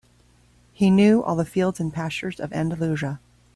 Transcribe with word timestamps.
He 0.73 0.89
knew 0.89 1.21
all 1.21 1.35
the 1.35 1.45
fields 1.45 1.79
and 1.79 1.93
pastures 1.93 2.39
of 2.39 2.51
Andalusia. 2.53 3.19